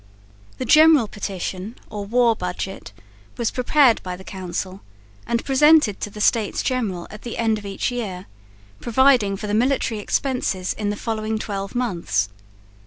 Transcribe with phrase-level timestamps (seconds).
[0.57, 2.91] The General Petition or War Budget
[3.37, 4.81] was prepared by the Council
[5.27, 8.25] and presented to the States General at the end of each year,
[8.79, 12.29] providing for the military expenses in the following twelve months.